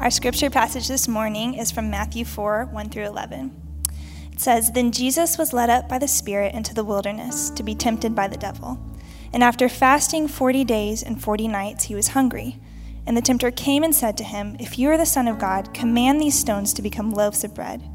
[0.00, 3.84] Our scripture passage this morning is from Matthew 4 1 through 11.
[4.32, 7.74] It says, Then Jesus was led up by the Spirit into the wilderness to be
[7.74, 8.82] tempted by the devil.
[9.30, 12.58] And after fasting 40 days and 40 nights, he was hungry.
[13.06, 15.74] And the tempter came and said to him, If you are the Son of God,
[15.74, 17.86] command these stones to become loaves of bread.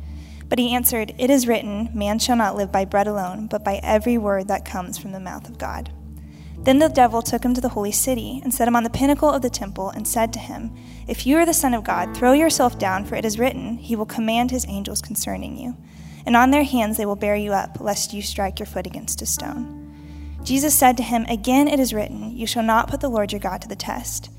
[0.48, 3.80] But he answered, It is written, Man shall not live by bread alone, but by
[3.82, 5.92] every word that comes from the mouth of God.
[6.66, 9.30] Then the devil took him to the holy city and set him on the pinnacle
[9.30, 10.76] of the temple and said to him,
[11.08, 13.96] If you are the Son of God, throw yourself down, for it is written, He
[13.96, 15.78] will command His angels concerning you.
[16.26, 19.22] And on their hands they will bear you up, lest you strike your foot against
[19.22, 19.86] a stone.
[20.44, 23.42] Jesus said to him, Again it is written, You shall not put the Lord your
[23.42, 24.32] God to the test.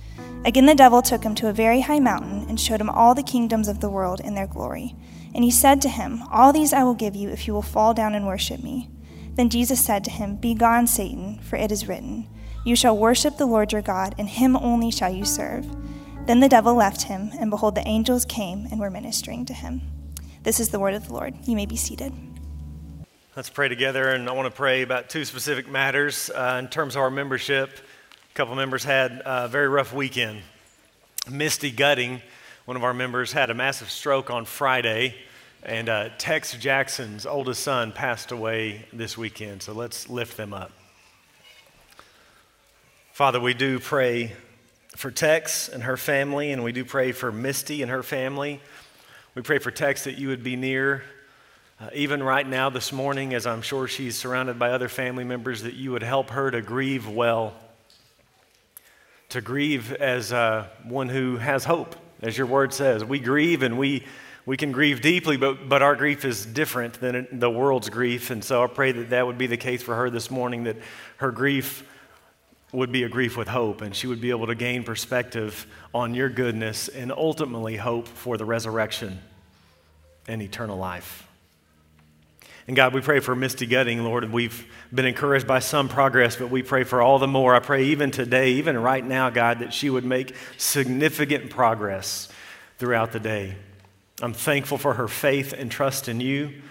[0.45, 3.23] Again the devil took him to a very high mountain and showed him all the
[3.23, 4.97] kingdoms of the world in their glory.
[5.33, 7.95] And he said to him, All these I will give you if you will fall
[7.95, 8.89] down and worship me.
[9.37, 12.27] Then Jesus said to him, Begone, Satan, for it is written,
[12.65, 15.67] You shall worship the Lord your God, and him only shall you serve.
[16.27, 19.83] Then the devil left him, and behold, the angels came and were ministering to him.
[20.43, 21.35] This is the word of the Lord.
[21.45, 22.13] You may be seated.
[23.37, 26.97] Let's pray together, and I want to pray about two specific matters uh, in terms
[26.97, 27.79] of our membership.
[28.31, 30.41] A couple members had a very rough weekend.
[31.31, 32.23] Misty Gutting,
[32.65, 35.15] one of our members, had a massive stroke on Friday.
[35.67, 40.71] And uh, Tex Jackson's oldest son passed away this weekend, so let's lift them up.
[43.13, 44.33] Father, we do pray
[44.95, 48.61] for Tex and her family, and we do pray for Misty and her family.
[49.35, 51.03] We pray for Tex that you would be near,
[51.81, 55.63] uh, even right now this morning, as I'm sure she's surrounded by other family members,
[55.63, 57.55] that you would help her to grieve well,
[59.31, 63.05] to grieve as uh, one who has hope, as your word says.
[63.05, 64.05] We grieve and we
[64.47, 68.31] we can grieve deeply, but, but our grief is different than the world's grief.
[68.31, 70.77] And so I pray that that would be the case for her this morning, that
[71.17, 71.85] her grief
[72.73, 76.15] would be a grief with hope, and she would be able to gain perspective on
[76.15, 79.19] your goodness and ultimately hope for the resurrection
[80.29, 81.27] and eternal life.
[82.69, 84.31] And God, we pray for Misty Gutting, Lord.
[84.33, 87.55] We've been encouraged by some progress, but we pray for all the more.
[87.55, 92.29] I pray even today, even right now, God, that she would make significant progress
[92.79, 93.57] throughout the day.
[94.23, 96.63] I'm thankful for her faith and trust in you.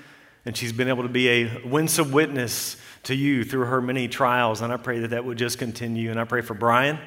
[0.46, 4.62] And she's been able to be a winsome witness to you through her many trials.
[4.62, 6.12] And I pray that that would just continue.
[6.12, 7.00] And I pray for Brian.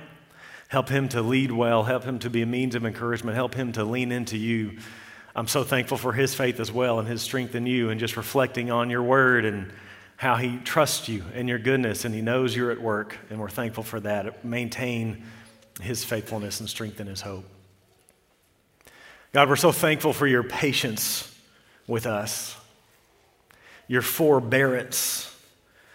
[0.68, 3.72] Help him to lead well, help him to be a means of encouragement, help him
[3.72, 4.78] to lean into you.
[5.34, 8.16] I'm so thankful for his faith as well and his strength in you and just
[8.16, 9.72] reflecting on your word and
[10.16, 13.16] how he trusts you and your goodness and he knows you're at work.
[13.30, 14.44] And we're thankful for that.
[14.44, 15.24] Maintain
[15.80, 17.44] his faithfulness and strengthen his hope.
[19.32, 21.34] God, we're so thankful for your patience
[21.86, 22.56] with us,
[23.86, 25.34] your forbearance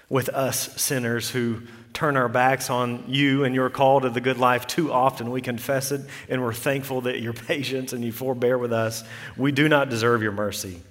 [0.10, 1.62] with us sinners who
[1.94, 5.32] turn our backs on you and your call to the good life too often.
[5.32, 9.04] We confess it, and we're thankful that your patience and you forbear with us.
[9.38, 10.82] We do not deserve your mercy.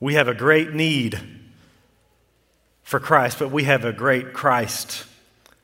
[0.00, 1.20] We have a great need
[2.82, 5.04] for Christ, but we have a great Christ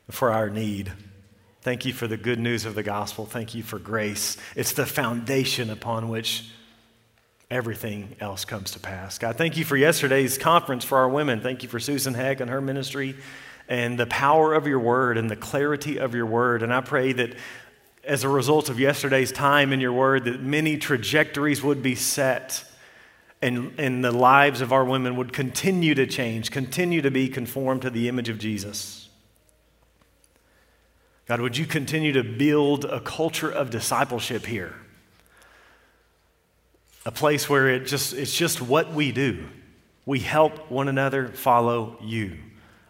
[0.09, 0.93] for our need.
[1.61, 3.25] Thank you for the good news of the gospel.
[3.25, 4.37] Thank you for grace.
[4.55, 6.49] It's the foundation upon which
[7.49, 9.17] everything else comes to pass.
[9.17, 11.41] God, thank you for yesterday's conference for our women.
[11.41, 13.15] Thank you for Susan Heck and her ministry
[13.69, 16.63] and the power of your word and the clarity of your word.
[16.63, 17.35] And I pray that
[18.03, 22.63] as a result of yesterday's time in your word, that many trajectories would be set
[23.41, 27.83] and, and the lives of our women would continue to change, continue to be conformed
[27.83, 29.06] to the image of Jesus.
[31.27, 34.73] God, would you continue to build a culture of discipleship here?
[37.05, 39.45] A place where it just, it's just what we do.
[40.05, 42.37] We help one another follow you.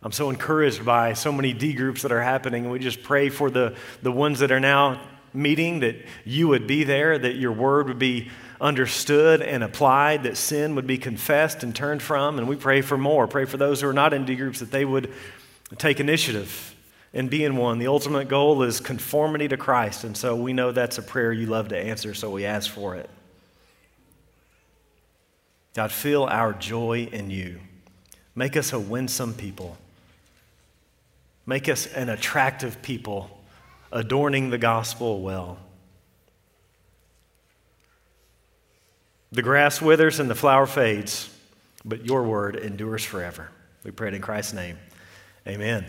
[0.03, 3.49] I'm so encouraged by so many D groups that are happening, we just pray for
[3.49, 5.01] the, the ones that are now
[5.33, 8.29] meeting that you would be there, that your word would be
[8.61, 12.37] understood and applied, that sin would be confessed and turned from.
[12.37, 13.27] And we pray for more.
[13.27, 15.11] Pray for those who are not in D groups that they would
[15.79, 16.75] take initiative
[17.13, 17.79] and being one.
[17.79, 20.03] The ultimate goal is conformity to Christ.
[20.03, 22.95] And so we know that's a prayer you love to answer, so we ask for
[22.95, 23.09] it.
[25.73, 27.59] God, fill our joy in you.
[28.35, 29.77] Make us a winsome people.
[31.45, 33.29] Make us an attractive people,
[33.91, 35.57] adorning the gospel well.
[39.31, 41.29] The grass withers and the flower fades,
[41.85, 43.49] but your word endures forever.
[43.83, 44.77] We pray it in Christ's name.
[45.47, 45.85] Amen.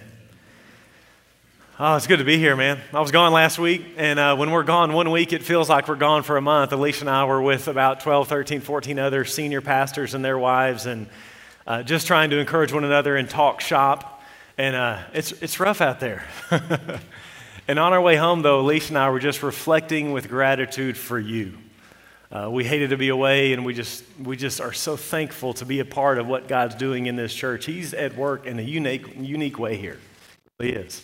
[1.81, 2.81] Oh, it's good to be here, man.
[2.93, 5.87] I was gone last week, and uh, when we're gone one week, it feels like
[5.87, 6.73] we're gone for a month.
[6.73, 10.87] Alicia and I were with about 12, 13, 14 other senior pastors and their wives,
[10.87, 11.07] and
[11.69, 14.21] uh, just trying to encourage one another and talk shop.
[14.59, 16.25] And uh, it's, it's rough out there.
[17.71, 21.19] And on our way home, though, Alicia and I were just reflecting with gratitude for
[21.19, 21.53] you.
[22.33, 25.67] Uh, we hated to be away, and we just, we just are so thankful to
[25.67, 27.67] be a part of what God's doing in this church.
[27.67, 29.99] He's at work in a unique, unique way here.
[30.59, 31.03] He is.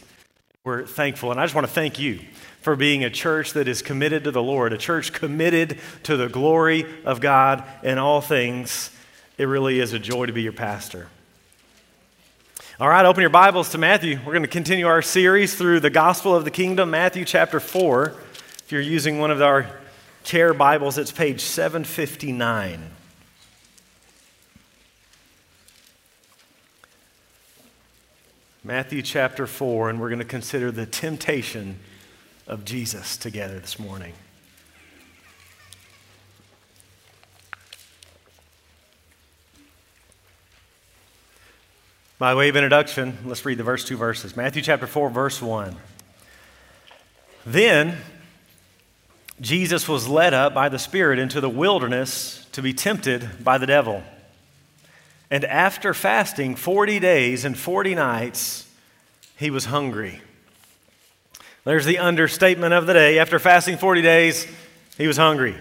[0.65, 1.31] We're thankful.
[1.31, 2.21] And I just want to thank you
[2.63, 6.27] for being a church that is committed to the Lord, a church committed to the
[6.27, 8.91] glory of God in all things.
[9.37, 11.09] It really is a joy to be your pastor.
[12.81, 14.19] All right, open your Bibles to Matthew.
[14.25, 18.15] We're going to continue our series through the gospel of the kingdom, Matthew chapter 4.
[18.61, 19.69] If you're using one of our
[20.23, 22.94] chair Bibles, it's page 759.
[28.67, 31.79] Matthew chapter 4, and we're going to consider the temptation
[32.47, 34.15] of Jesus together this morning.
[42.19, 44.35] By way of introduction, let's read the verse two verses.
[44.35, 45.77] Matthew chapter 4, verse 1.
[47.45, 47.99] Then
[49.43, 53.67] Jesus was led up by the Spirit into the wilderness to be tempted by the
[53.67, 54.03] devil.
[55.35, 58.71] And after fasting 40 days and 40 nights,
[59.37, 60.21] he was hungry.
[61.65, 63.19] There's the understatement of the day.
[63.19, 64.47] After fasting 40 days,
[64.97, 65.57] he was hungry.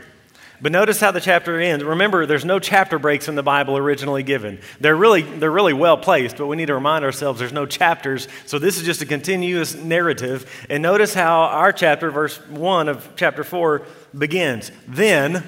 [0.61, 1.83] But notice how the chapter ends.
[1.83, 4.59] Remember, there's no chapter breaks in the Bible originally given.
[4.79, 8.27] They're really, they're really well placed, but we need to remind ourselves there's no chapters.
[8.45, 10.67] So this is just a continuous narrative.
[10.69, 13.81] And notice how our chapter, verse 1 of chapter 4,
[14.15, 14.71] begins.
[14.87, 15.43] Then,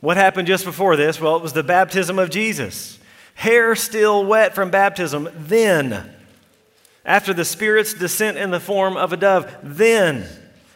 [0.00, 1.20] what happened just before this?
[1.20, 2.96] Well, it was the baptism of Jesus.
[3.40, 5.26] Hair still wet from baptism.
[5.34, 6.14] Then,
[7.06, 10.26] after the Spirit's descent in the form of a dove, then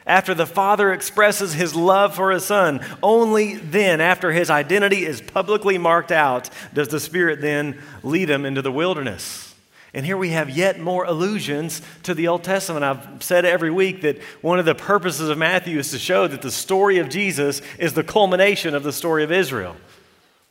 [0.07, 5.21] after the Father expresses his love for his Son, only then, after his identity is
[5.21, 9.55] publicly marked out, does the Spirit then lead him into the wilderness.
[9.93, 12.83] And here we have yet more allusions to the Old Testament.
[12.83, 16.41] I've said every week that one of the purposes of Matthew is to show that
[16.41, 19.77] the story of Jesus is the culmination of the story of Israel.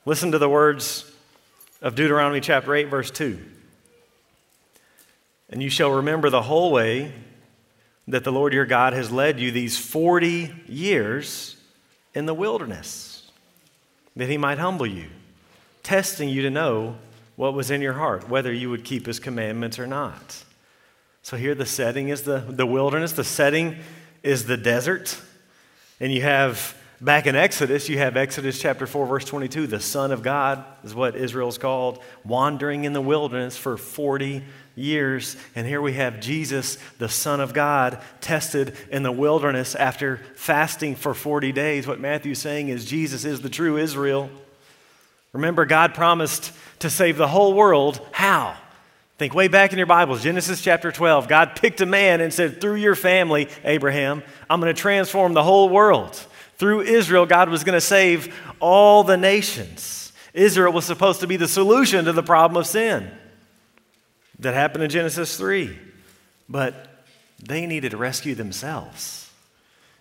[0.05, 1.09] Listen to the words
[1.83, 3.37] of Deuteronomy chapter 8, verse 2.
[5.49, 7.11] And you shall remember the whole way
[8.07, 11.57] that the Lord your God has led you these 40 years
[12.15, 13.29] in the wilderness,
[14.15, 15.07] that he might humble you,
[15.83, 16.97] testing you to know
[17.35, 20.43] what was in your heart, whether you would keep his commandments or not.
[21.21, 23.77] So here the setting is the, the wilderness, the setting
[24.21, 25.19] is the desert,
[25.99, 29.67] and you have Back in Exodus, you have Exodus chapter 4, verse 22.
[29.67, 34.41] The Son of God is what Israel's called, wandering in the wilderness for 40
[34.77, 35.35] years.
[35.53, 40.95] And here we have Jesus, the Son of God, tested in the wilderness after fasting
[40.95, 41.85] for 40 days.
[41.85, 44.29] What Matthew's saying is Jesus is the true Israel.
[45.33, 47.99] Remember, God promised to save the whole world.
[48.13, 48.55] How?
[49.17, 51.27] Think way back in your Bibles, Genesis chapter 12.
[51.27, 55.43] God picked a man and said, Through your family, Abraham, I'm going to transform the
[55.43, 56.27] whole world.
[56.63, 60.13] Through Israel, God was going to save all the nations.
[60.33, 63.11] Israel was supposed to be the solution to the problem of sin
[64.39, 65.77] that happened in Genesis 3.
[66.47, 67.03] But
[67.37, 69.29] they needed to rescue themselves.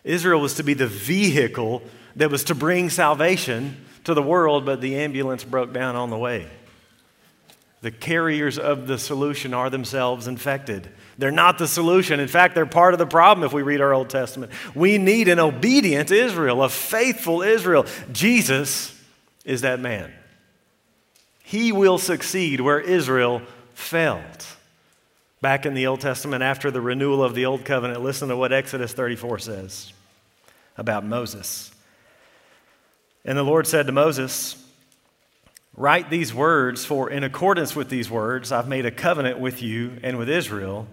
[0.04, 1.82] Israel was to be the vehicle
[2.14, 6.16] that was to bring salvation to the world, but the ambulance broke down on the
[6.16, 6.46] way.
[7.80, 10.88] The carriers of the solution are themselves infected.
[11.18, 12.20] They're not the solution.
[12.20, 14.52] In fact, they're part of the problem if we read our Old Testament.
[14.74, 17.86] We need an obedient Israel, a faithful Israel.
[18.12, 18.98] Jesus
[19.44, 20.12] is that man.
[21.42, 23.42] He will succeed where Israel
[23.74, 24.46] failed.
[25.40, 28.52] Back in the Old Testament, after the renewal of the Old Covenant, listen to what
[28.52, 29.92] Exodus 34 says
[30.78, 31.72] about Moses.
[33.24, 34.56] And the Lord said to Moses,
[35.76, 39.98] Write these words, for in accordance with these words, I've made a covenant with you
[40.02, 40.86] and with Israel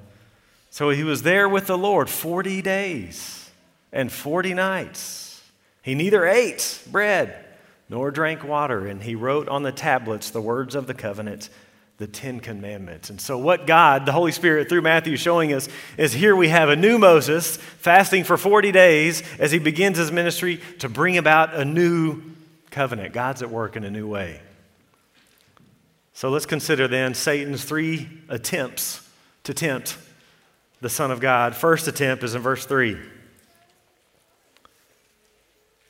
[0.69, 3.49] so he was there with the Lord 40 days
[3.91, 5.41] and 40 nights.
[5.81, 7.45] He neither ate bread
[7.89, 11.49] nor drank water, and he wrote on the tablets the words of the covenant,
[11.97, 13.09] the Ten Commandments.
[13.09, 16.49] And so, what God, the Holy Spirit, through Matthew, is showing us is here we
[16.49, 21.17] have a new Moses fasting for 40 days as he begins his ministry to bring
[21.17, 22.21] about a new
[22.69, 23.13] covenant.
[23.13, 24.39] God's at work in a new way.
[26.13, 29.07] So, let's consider then Satan's three attempts
[29.45, 29.97] to tempt
[30.81, 31.55] the Son of God.
[31.55, 32.97] First attempt is in verse 3.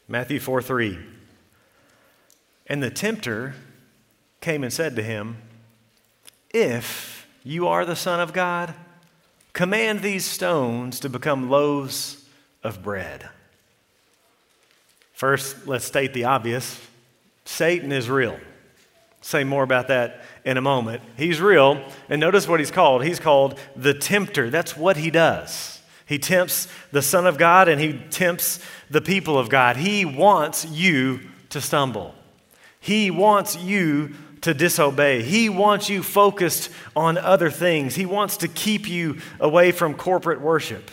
[0.08, 1.00] Matthew 4 3.
[2.68, 3.56] And the tempter
[4.42, 5.38] came and said to him,
[6.52, 8.74] If you are the Son of God,
[9.54, 12.26] command these stones to become loaves
[12.64, 13.30] of bread.
[15.14, 16.80] First, let's state the obvious
[17.46, 18.40] Satan is real.
[19.22, 21.02] Say more about that in a moment.
[21.18, 23.04] He's real, and notice what he's called.
[23.04, 24.50] He's called the tempter.
[24.50, 25.82] That's what he does.
[26.06, 29.78] He tempts the Son of God and he tempts the people of God.
[29.78, 31.20] He wants you
[31.50, 32.16] to stumble.
[32.80, 35.22] He wants you to disobey.
[35.22, 37.94] He wants you focused on other things.
[37.94, 40.90] He wants to keep you away from corporate worship.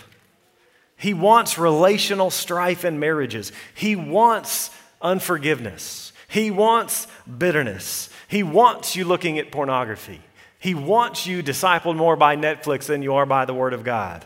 [0.97, 3.53] He wants relational strife in marriages.
[3.75, 6.13] He wants unforgiveness.
[6.29, 7.07] He wants
[7.39, 8.11] bitterness.
[8.29, 10.21] He wants you looking at pornography.
[10.59, 14.25] He wants you discipled more by Netflix than you are by the Word of God.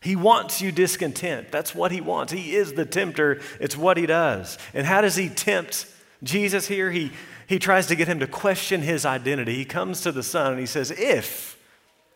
[0.00, 1.50] He wants you discontent.
[1.50, 2.32] That's what he wants.
[2.32, 4.58] He is the tempter, it's what he does.
[4.72, 5.86] And how does he tempt
[6.22, 6.90] Jesus here?
[6.90, 7.12] He,
[7.46, 9.56] he tries to get him to question his identity.
[9.56, 11.58] He comes to the Son and he says, If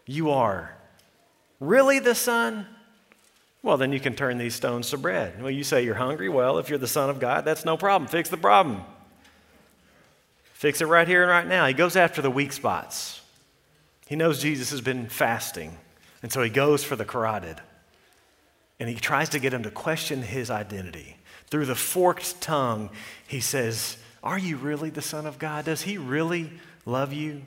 [0.07, 0.77] you are
[1.61, 2.67] really the Son,
[3.63, 5.43] well, then you can turn these stones to bread.
[5.43, 6.29] Well, you say you're hungry.
[6.29, 8.09] Well, if you're the Son of God, that's no problem.
[8.09, 8.85] Fix the problem.
[10.55, 11.67] Fix it right here and right now.
[11.67, 13.21] He goes after the weak spots.
[14.07, 15.77] He knows Jesus has been fasting,
[16.23, 17.61] and so he goes for the carotid.
[18.79, 21.17] And he tries to get him to question his identity.
[21.49, 22.91] Through the forked tongue,
[23.27, 25.65] he says, Are you really the Son of God?
[25.65, 26.51] Does he really
[26.87, 27.43] love you?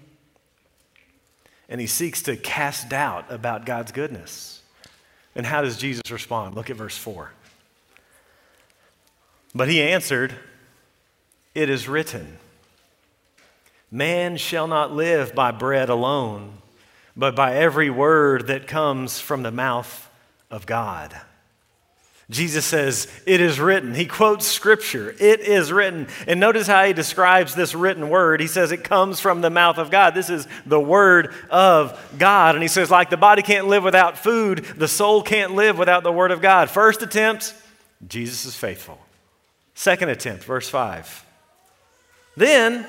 [1.69, 4.61] And he seeks to cast doubt about God's goodness.
[5.33, 6.55] And how does Jesus respond?
[6.55, 7.31] Look at verse 4.
[9.55, 10.33] But he answered,
[11.55, 12.37] It is written,
[13.91, 16.53] Man shall not live by bread alone,
[17.15, 20.09] but by every word that comes from the mouth
[20.51, 21.15] of God.
[22.29, 23.95] Jesus says, It is written.
[23.95, 25.15] He quotes scripture.
[25.17, 26.07] It is written.
[26.27, 28.41] And notice how he describes this written word.
[28.41, 30.13] He says it comes from the mouth of God.
[30.13, 32.55] This is the word of God.
[32.55, 36.03] And he says, like the body can't live without food, the soul can't live without
[36.03, 36.69] the word of God.
[36.69, 37.53] First attempt,
[38.05, 38.99] Jesus is faithful.
[39.73, 41.25] Second attempt, verse 5.
[42.35, 42.85] Then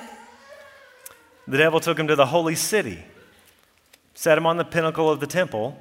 [1.49, 3.03] the devil took him to the holy city,
[4.13, 5.77] set him on the pinnacle of the temple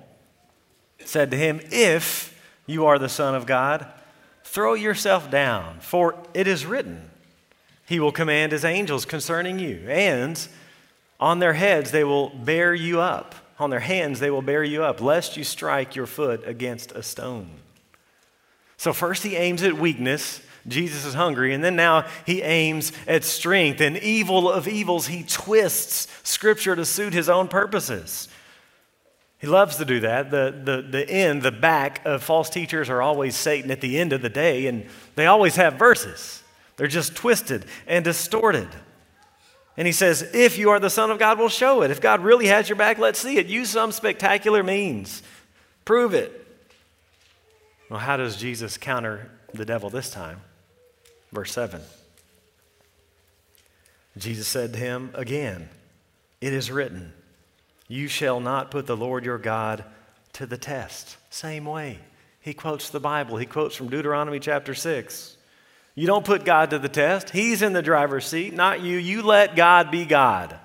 [1.04, 3.86] said to him, If you are the Son of God,
[4.44, 7.10] throw yourself down, for it is written,
[7.86, 10.46] He will command His angels concerning you, and
[11.20, 13.34] on their heads they will bear you up.
[13.58, 17.02] On their hands they will bear you up, lest you strike your foot against a
[17.02, 17.50] stone.
[18.76, 20.40] So, first he aims at weakness.
[20.68, 21.54] Jesus is hungry.
[21.54, 23.80] And then now he aims at strength.
[23.80, 28.28] And evil of evils, he twists scripture to suit his own purposes.
[29.38, 30.30] He loves to do that.
[30.30, 34.12] The, the, the end, the back of false teachers are always Satan at the end
[34.12, 36.42] of the day, and they always have verses.
[36.76, 38.68] They're just twisted and distorted.
[39.76, 41.92] And he says, If you are the Son of God, we'll show it.
[41.92, 43.46] If God really has your back, let's see it.
[43.46, 45.22] Use some spectacular means.
[45.84, 46.46] Prove it.
[47.88, 50.40] Well, how does Jesus counter the devil this time?
[51.32, 51.80] Verse 7.
[54.16, 55.68] Jesus said to him again,
[56.40, 57.12] It is written.
[57.86, 59.84] You shall not put the Lord your God
[60.34, 61.16] to the test.
[61.30, 61.98] Same way.
[62.40, 63.36] He quotes the Bible.
[63.36, 65.36] He quotes from Deuteronomy chapter 6.
[65.94, 67.30] You don't put God to the test.
[67.30, 68.98] He's in the driver's seat, not you.
[68.98, 70.58] You let God be God.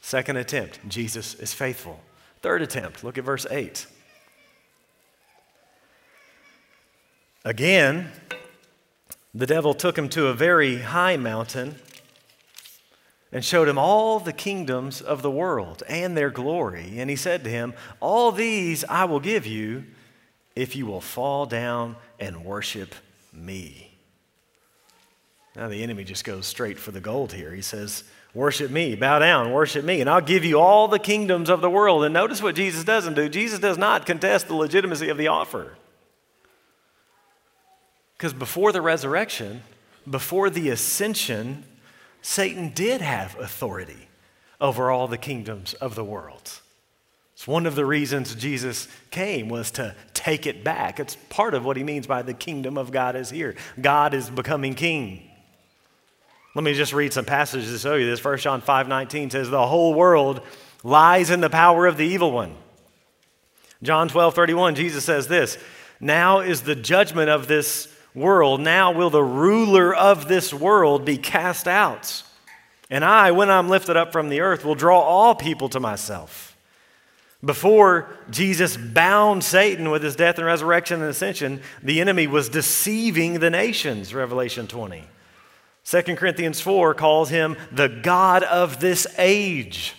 [0.00, 1.98] Second attempt, Jesus is faithful.
[2.42, 3.86] Third attempt, look at verse 8.
[7.44, 8.10] Again,
[9.34, 11.74] the devil took him to a very high mountain
[13.32, 16.98] and showed him all the kingdoms of the world and their glory.
[16.98, 19.84] And he said to him, All these I will give you
[20.54, 22.94] if you will fall down and worship
[23.32, 23.90] me.
[25.56, 27.52] Now the enemy just goes straight for the gold here.
[27.52, 31.48] He says, Worship me, bow down, worship me, and I'll give you all the kingdoms
[31.48, 32.04] of the world.
[32.04, 33.28] And notice what Jesus doesn't do.
[33.28, 35.76] Jesus does not contest the legitimacy of the offer.
[38.24, 39.62] Because before the resurrection,
[40.08, 41.62] before the ascension,
[42.22, 44.08] Satan did have authority
[44.58, 46.62] over all the kingdoms of the world.
[47.34, 50.98] It's one of the reasons Jesus came was to take it back.
[50.98, 53.56] It's part of what he means by the kingdom of God is here.
[53.78, 55.30] God is becoming king.
[56.54, 58.24] Let me just read some passages to show you this.
[58.24, 60.40] 1 John 5 19 says, The whole world
[60.82, 62.56] lies in the power of the evil one.
[63.82, 65.58] John 12 31, Jesus says this
[66.00, 71.16] Now is the judgment of this world, now will the ruler of this world be
[71.16, 72.22] cast out.
[72.90, 76.56] And I, when I'm lifted up from the earth, will draw all people to myself.
[77.44, 83.40] Before Jesus bound Satan with his death and resurrection and ascension, the enemy was deceiving
[83.40, 85.04] the nations, Revelation 20.
[85.84, 89.94] 2 Corinthians 4 calls him the God of this age.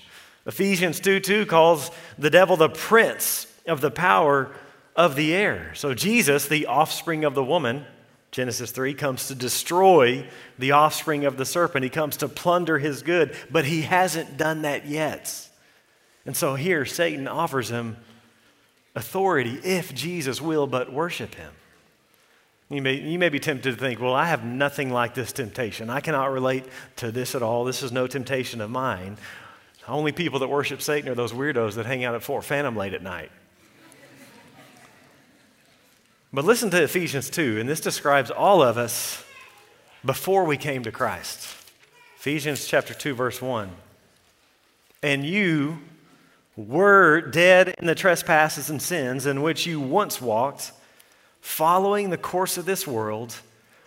[0.47, 4.51] Ephesians 2 2 calls the devil the prince of the power
[4.95, 5.71] of the air.
[5.75, 7.85] So Jesus, the offspring of the woman,
[8.35, 10.27] Genesis 3 comes to destroy
[10.59, 11.85] the offspring of the serpent.
[11.85, 15.47] He comes to plunder his good, but he hasn't done that yet.
[16.25, 17.95] And so here, Satan offers him
[18.93, 21.53] authority if Jesus will but worship him.
[22.67, 25.89] You may, you may be tempted to think, well, I have nothing like this temptation.
[25.89, 26.65] I cannot relate
[26.97, 27.63] to this at all.
[27.63, 29.15] This is no temptation of mine.
[29.87, 32.93] Only people that worship Satan are those weirdos that hang out at Fort Phantom late
[32.93, 33.31] at night.
[36.35, 39.23] But listen to Ephesians 2, and this describes all of us
[40.03, 41.47] before we came to Christ.
[42.17, 43.69] Ephesians chapter 2, verse 1.
[45.01, 45.79] And you
[46.57, 50.73] were dead in the trespasses and sins in which you once walked
[51.39, 53.39] following the course of this world,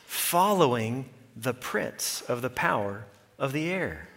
[0.06, 3.04] following the prince of the power
[3.38, 4.08] of the air,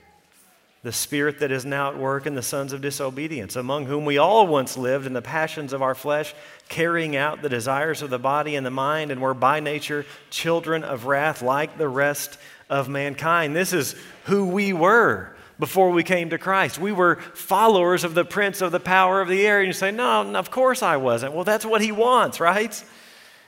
[0.84, 4.18] the spirit that is now at work in the sons of disobedience, among whom we
[4.18, 6.34] all once lived in the passions of our flesh,
[6.70, 10.84] carrying out the desires of the body and the mind, and were by nature children
[10.84, 13.56] of wrath like the rest of mankind.
[13.56, 16.80] This is who we were before we came to Christ.
[16.80, 19.60] We were followers of the prince of the power of the air.
[19.60, 21.34] And you say, No, of course I wasn't.
[21.34, 22.84] Well, that's what he wants, right?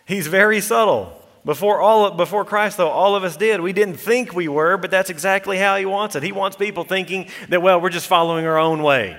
[0.06, 1.23] He's very subtle.
[1.46, 3.60] Before, all, before Christ, though, all of us did.
[3.60, 6.24] We didn't think we were, but that's exactly how He wants it.
[6.24, 9.18] He wants people thinking that, well, we're just following our own way,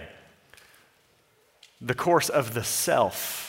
[1.81, 3.43] the course of the self.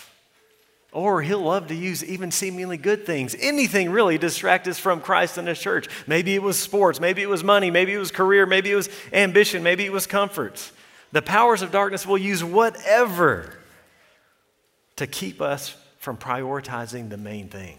[0.91, 5.37] Or He'll love to use even seemingly good things, anything really, distract us from Christ
[5.37, 5.87] and His church.
[6.05, 8.89] Maybe it was sports, maybe it was money, maybe it was career, maybe it was
[9.13, 10.71] ambition, maybe it was comfort.
[11.13, 13.57] The powers of darkness will use whatever
[14.97, 17.77] to keep us from prioritizing the main thing.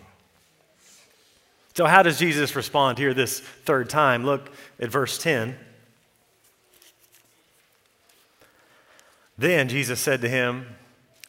[1.76, 4.24] So, how does Jesus respond here this third time?
[4.24, 5.58] Look at verse 10.
[9.36, 10.68] Then Jesus said to him,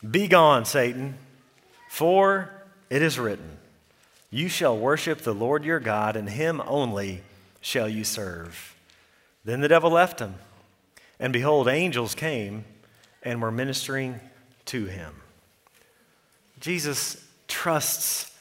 [0.09, 1.17] Be gone, Satan,
[1.89, 2.49] for
[2.89, 3.57] it is written,
[4.31, 7.23] You shall worship the Lord your God, and him only
[7.59, 8.73] shall you serve.
[9.43, 10.35] Then the devil left him,
[11.19, 12.63] and behold, angels came
[13.21, 14.21] and were ministering
[14.67, 15.13] to him.
[16.61, 18.31] Jesus trusts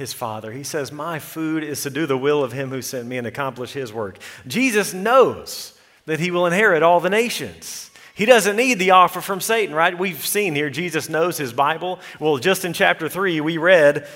[0.00, 0.50] his Father.
[0.50, 3.26] He says, My food is to do the will of him who sent me and
[3.26, 4.18] accomplish his work.
[4.48, 7.90] Jesus knows that he will inherit all the nations.
[8.14, 9.96] He doesn't need the offer from Satan, right?
[9.96, 12.00] We've seen here Jesus knows his Bible.
[12.18, 14.08] Well, just in chapter 3, we read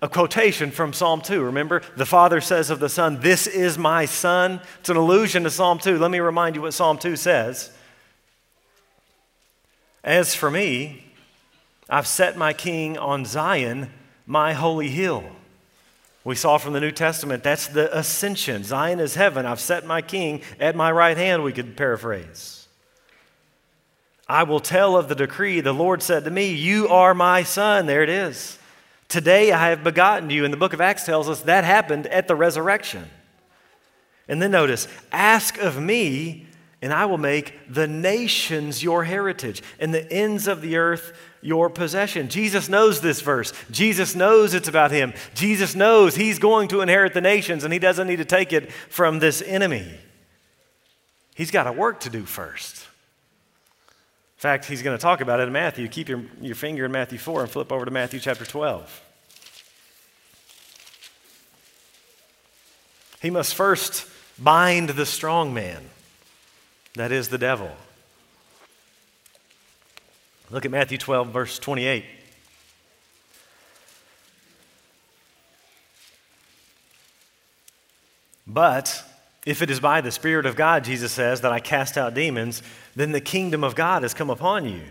[0.00, 1.42] a quotation from Psalm 2.
[1.42, 4.60] Remember, the Father says of the Son, This is my Son.
[4.80, 5.98] It's an allusion to Psalm 2.
[5.98, 7.70] Let me remind you what Psalm 2 says.
[10.02, 11.04] As for me,
[11.88, 13.90] I've set my king on Zion,
[14.26, 15.24] my holy hill.
[16.24, 18.62] We saw from the New Testament that's the ascension.
[18.62, 19.44] Zion is heaven.
[19.44, 22.62] I've set my king at my right hand, we could paraphrase.
[24.28, 25.60] I will tell of the decree.
[25.60, 27.86] The Lord said to me, You are my son.
[27.86, 28.58] There it is.
[29.08, 30.44] Today I have begotten you.
[30.44, 33.10] And the book of Acts tells us that happened at the resurrection.
[34.28, 36.46] And then notice, ask of me,
[36.80, 41.68] and I will make the nations your heritage, and the ends of the earth your
[41.68, 42.28] possession.
[42.28, 43.52] Jesus knows this verse.
[43.70, 45.12] Jesus knows it's about him.
[45.34, 48.72] Jesus knows he's going to inherit the nations and he doesn't need to take it
[48.72, 49.92] from this enemy.
[51.34, 52.76] He's got a work to do first.
[52.76, 55.88] In fact, he's going to talk about it in Matthew.
[55.88, 59.02] Keep your, your finger in Matthew 4 and flip over to Matthew chapter 12.
[63.20, 64.06] He must first
[64.38, 65.90] bind the strong man,
[66.94, 67.70] that is the devil.
[70.52, 72.04] Look at Matthew 12, verse 28.
[78.46, 79.02] But
[79.46, 82.62] if it is by the Spirit of God, Jesus says, that I cast out demons,
[82.94, 84.82] then the kingdom of God has come upon you.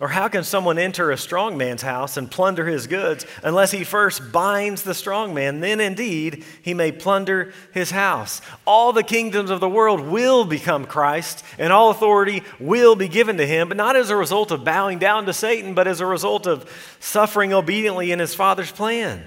[0.00, 3.82] Or how can someone enter a strong man's house and plunder his goods unless he
[3.82, 5.58] first binds the strong man?
[5.58, 8.40] Then indeed he may plunder his house.
[8.64, 13.38] All the kingdoms of the world will become Christ, and all authority will be given
[13.38, 16.06] to him, but not as a result of bowing down to Satan, but as a
[16.06, 19.26] result of suffering obediently in his Father's plan.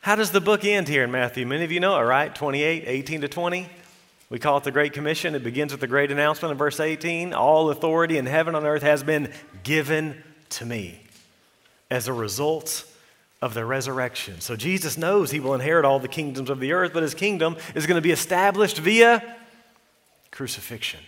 [0.00, 1.46] How does the book end here in Matthew?
[1.46, 2.34] Many of you know it, right?
[2.34, 3.68] 28, 18 to 20.
[4.30, 5.34] We call it the Great Commission.
[5.34, 8.82] It begins with the great announcement in verse 18 All authority in heaven and earth
[8.82, 9.32] has been
[9.64, 11.02] given to me
[11.90, 12.84] as a result
[13.42, 14.40] of the resurrection.
[14.40, 17.56] So Jesus knows he will inherit all the kingdoms of the earth, but his kingdom
[17.74, 19.36] is going to be established via
[20.30, 21.00] crucifixion.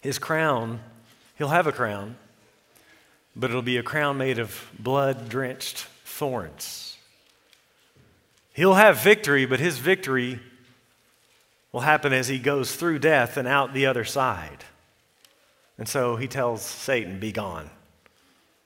[0.00, 0.80] His crown,
[1.38, 2.16] he'll have a crown,
[3.36, 6.96] but it'll be a crown made of blood drenched thorns.
[8.54, 10.40] He'll have victory, but his victory
[11.72, 14.64] will happen as he goes through death and out the other side.
[15.78, 17.70] And so he tells Satan, Be gone.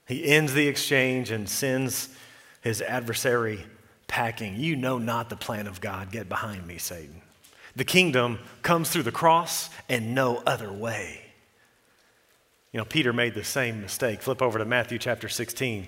[0.07, 2.09] He ends the exchange and sends
[2.61, 3.65] his adversary
[4.07, 4.55] packing.
[4.55, 6.11] You know not the plan of God.
[6.11, 7.21] Get behind me, Satan.
[7.75, 11.21] The kingdom comes through the cross and no other way.
[12.73, 14.21] You know, Peter made the same mistake.
[14.21, 15.87] Flip over to Matthew chapter 16.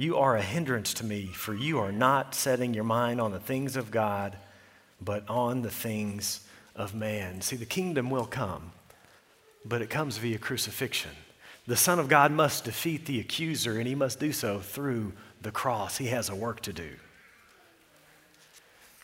[0.00, 3.38] You are a hindrance to me, for you are not setting your mind on the
[3.38, 4.34] things of God,
[4.98, 6.40] but on the things
[6.74, 7.42] of man.
[7.42, 8.72] See, the kingdom will come,
[9.62, 11.10] but it comes via crucifixion.
[11.66, 15.50] The Son of God must defeat the accuser, and he must do so through the
[15.50, 15.98] cross.
[15.98, 16.92] He has a work to do.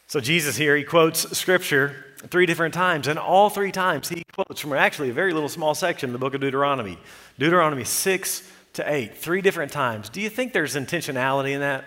[0.07, 4.63] So, Jesus here, he quotes scripture three different times, and all three times he quotes
[4.63, 6.97] from actually a very little small section in the book of Deuteronomy.
[7.39, 10.09] Deuteronomy 6 to 8, three different times.
[10.09, 11.85] Do you think there's intentionality in that?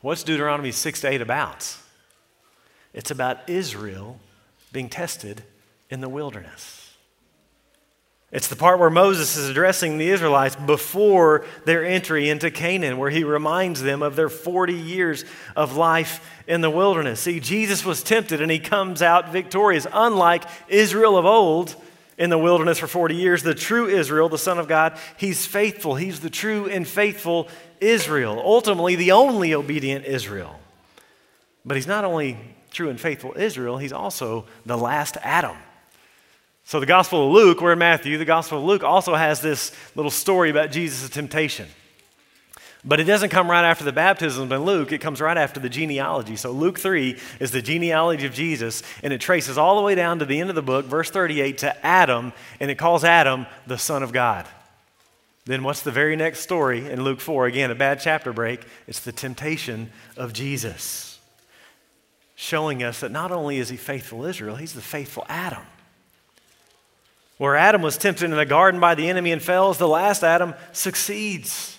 [0.00, 1.76] What's Deuteronomy 6 to 8 about?
[2.92, 4.18] It's about Israel
[4.72, 5.42] being tested
[5.90, 6.82] in the wilderness.
[8.32, 13.10] It's the part where Moses is addressing the Israelites before their entry into Canaan, where
[13.10, 17.20] he reminds them of their 40 years of life in the wilderness.
[17.20, 21.76] See, Jesus was tempted and he comes out victorious, unlike Israel of old
[22.22, 23.42] in the wilderness for 40 years.
[23.42, 25.96] The true Israel, the Son of God, he's faithful.
[25.96, 27.48] He's the true and faithful
[27.80, 30.60] Israel, ultimately, the only obedient Israel.
[31.64, 32.38] But he's not only
[32.70, 35.56] true and faithful Israel, he's also the last Adam.
[36.62, 39.72] So, the Gospel of Luke, we're in Matthew, the Gospel of Luke also has this
[39.96, 41.66] little story about Jesus' temptation.
[42.84, 45.68] But it doesn't come right after the baptism in Luke, it comes right after the
[45.68, 46.34] genealogy.
[46.34, 50.18] So Luke 3 is the genealogy of Jesus, and it traces all the way down
[50.18, 53.78] to the end of the book, verse 38, to Adam, and it calls Adam the
[53.78, 54.46] Son of God.
[55.44, 57.46] Then what's the very next story in Luke 4?
[57.46, 58.64] Again, a bad chapter break.
[58.88, 61.20] It's the temptation of Jesus,
[62.34, 65.62] showing us that not only is he faithful Israel, he's the faithful Adam.
[67.38, 70.54] Where Adam was tempted in the garden by the enemy and fails, the last Adam
[70.72, 71.78] succeeds.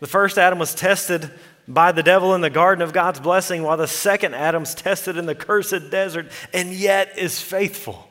[0.00, 1.30] The first Adam was tested
[1.66, 5.26] by the devil in the garden of God's blessing, while the second Adam's tested in
[5.26, 8.08] the cursed desert and yet is faithful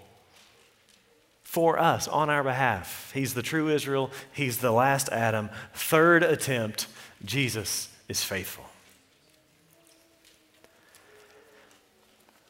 [1.44, 3.12] for us on our behalf.
[3.14, 5.50] He's the true Israel, he's the last Adam.
[5.74, 6.88] Third attempt,
[7.26, 8.66] Jesus is faithful.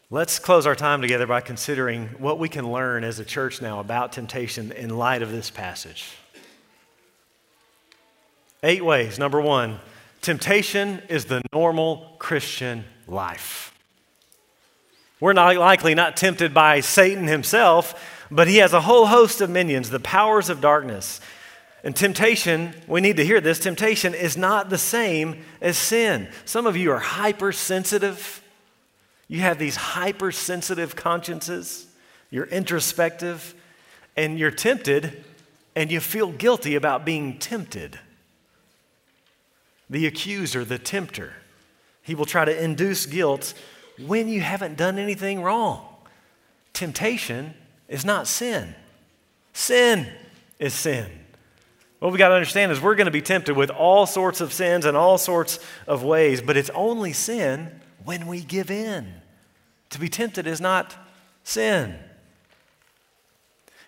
[0.10, 3.80] Let's close our time together by considering what we can learn as a church now
[3.82, 6.06] about temptation in light of this passage.
[8.64, 9.20] Eight ways.
[9.20, 9.80] Number one,
[10.22, 13.74] temptation is the normal Christian life.
[15.20, 19.50] We're not likely not tempted by Satan himself, but he has a whole host of
[19.50, 21.22] minions, the powers of darkness.
[21.84, 26.28] And temptation, we need to hear this temptation is not the same as sin.
[26.46, 28.44] Some of you are hypersensitive
[29.28, 31.88] you have these hypersensitive consciences,
[32.30, 33.54] you're introspective,
[34.16, 35.24] and you're tempted,
[35.76, 38.00] and you feel guilty about being tempted.
[39.90, 41.34] The accuser, the tempter,
[42.02, 43.54] he will try to induce guilt
[44.06, 45.86] when you haven't done anything wrong.
[46.74, 47.54] Temptation
[47.88, 48.76] is not sin,
[49.54, 50.08] sin
[50.60, 51.10] is sin.
[52.00, 54.54] What we got to understand is we're going to be tempted with all sorts of
[54.54, 59.12] sins and all sorts of ways, but it's only sin when we give in.
[59.92, 60.96] To be tempted is not
[61.44, 61.96] sin.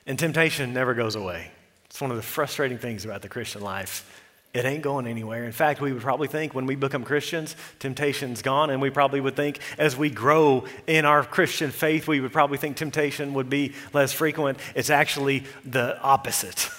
[0.07, 1.51] And temptation never goes away.
[1.85, 4.18] It's one of the frustrating things about the Christian life.
[4.51, 5.45] It ain't going anywhere.
[5.45, 9.21] In fact, we would probably think when we become Christians, temptation's gone, and we probably
[9.21, 13.49] would think as we grow in our Christian faith, we would probably think temptation would
[13.49, 14.57] be less frequent.
[14.73, 16.69] It's actually the opposite.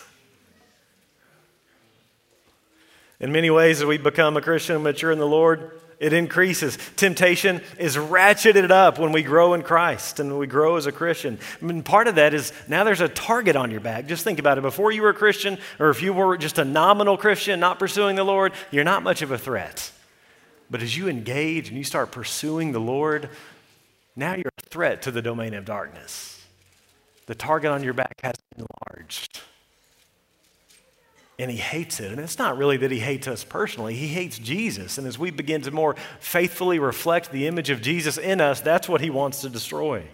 [3.21, 5.71] In many ways, as we become a Christian and mature in the Lord,
[6.01, 6.79] it increases.
[6.97, 11.39] Temptation is ratcheted up when we grow in Christ and we grow as a Christian.
[11.61, 14.07] I mean, part of that is now there's a target on your back.
[14.07, 14.63] Just think about it.
[14.63, 18.17] Before you were a Christian, or if you were just a nominal Christian, not pursuing
[18.17, 19.93] the Lord, you're not much of a threat.
[20.71, 23.29] But as you engage and you start pursuing the Lord,
[24.17, 26.43] now you're a threat to the domain of darkness.
[27.27, 29.41] The target on your back has enlarged
[31.41, 32.13] and he hates it.
[32.13, 34.99] And it's not really that he hates us personally, he hates Jesus.
[34.99, 38.89] And as we begin to more faithfully reflect the image of Jesus in us, that's
[38.89, 40.05] what he wants to destroy.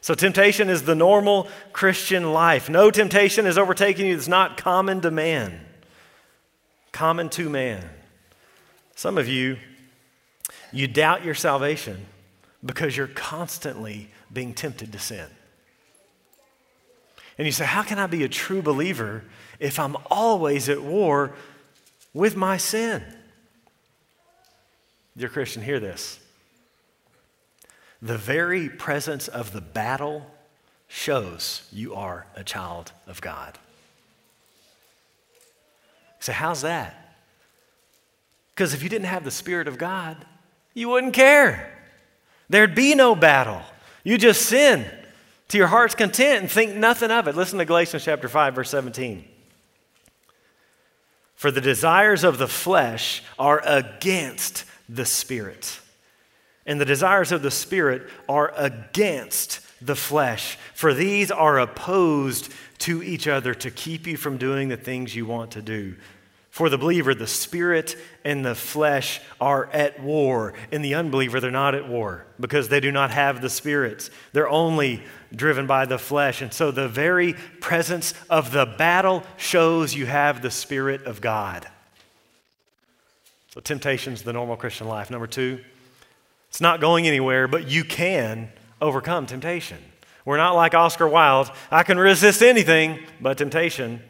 [0.00, 2.68] So, temptation is the normal Christian life.
[2.68, 5.60] No temptation is overtaking you that's not common to man,
[6.90, 7.88] common to man.
[8.96, 9.58] Some of you
[10.72, 12.06] you doubt your salvation
[12.64, 15.26] because you're constantly being tempted to sin.
[17.38, 19.24] And you say, How can I be a true believer
[19.62, 21.32] if I'm always at war
[22.12, 23.02] with my sin?
[25.16, 26.18] Dear Christian, hear this.
[28.02, 30.26] The very presence of the battle
[30.88, 33.56] shows you are a child of God.
[36.18, 37.16] So, how's that?
[38.54, 40.16] Because if you didn't have the Spirit of God,
[40.74, 41.72] you wouldn't care.
[42.48, 43.62] There'd be no battle.
[44.02, 44.84] You just sin
[45.48, 47.36] to your heart's content and think nothing of it.
[47.36, 49.28] Listen to Galatians chapter 5, verse 17.
[51.42, 55.80] For the desires of the flesh are against the Spirit,
[56.66, 60.56] and the desires of the Spirit are against the flesh.
[60.74, 65.26] For these are opposed to each other to keep you from doing the things you
[65.26, 65.96] want to do.
[66.52, 70.52] For the believer, the spirit and the flesh are at war.
[70.70, 74.10] In the unbeliever, they're not at war because they do not have the spirits.
[74.34, 75.02] They're only
[75.34, 76.42] driven by the flesh.
[76.42, 81.66] And so the very presence of the battle shows you have the Spirit of God.
[83.54, 85.10] So temptation's the normal Christian life.
[85.10, 85.58] Number two,
[86.50, 89.78] it's not going anywhere, but you can overcome temptation.
[90.26, 91.50] We're not like Oscar Wilde.
[91.70, 94.02] I can resist anything but temptation.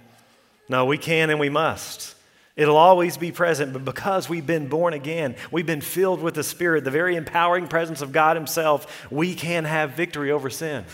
[0.69, 2.17] No, we can and we must.
[2.55, 6.43] It'll always be present, but because we've been born again, we've been filled with the
[6.43, 10.85] Spirit, the very empowering presence of God Himself, we can have victory over sin.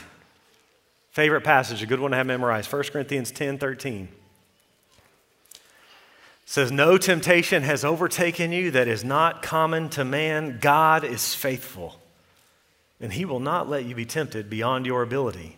[1.10, 4.08] Favorite passage, a good one to have memorized 1 Corinthians 10 13.
[6.44, 10.58] says, No temptation has overtaken you that is not common to man.
[10.60, 12.00] God is faithful,
[13.00, 15.56] and He will not let you be tempted beyond your ability.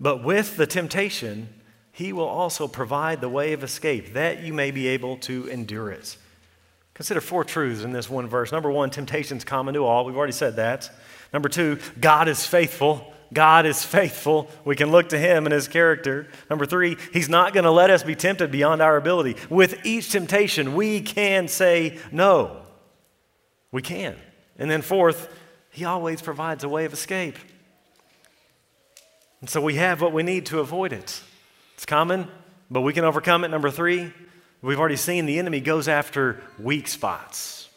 [0.00, 1.50] But with the temptation,
[1.94, 5.92] he will also provide the way of escape that you may be able to endure
[5.92, 6.16] it.
[6.92, 8.50] Consider four truths in this one verse.
[8.50, 10.04] Number one, temptation is common to all.
[10.04, 10.90] We've already said that.
[11.32, 13.14] Number two, God is faithful.
[13.32, 14.50] God is faithful.
[14.64, 16.26] We can look to Him and His character.
[16.50, 19.36] Number three, He's not going to let us be tempted beyond our ability.
[19.48, 22.60] With each temptation, we can say no.
[23.70, 24.16] We can.
[24.58, 25.32] And then fourth,
[25.70, 27.38] He always provides a way of escape.
[29.40, 31.22] And so we have what we need to avoid it.
[31.74, 32.28] It's common,
[32.70, 33.48] but we can overcome it.
[33.48, 34.12] Number three,
[34.62, 37.68] we've already seen the enemy goes after weak spots.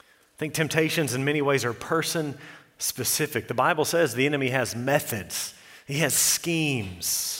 [0.00, 2.36] I think temptations in many ways are person
[2.78, 3.48] specific.
[3.48, 5.54] The Bible says the enemy has methods,
[5.86, 7.38] he has schemes.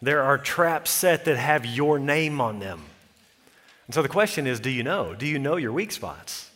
[0.00, 2.82] There are traps set that have your name on them.
[3.86, 5.14] And so the question is do you know?
[5.14, 6.50] Do you know your weak spots?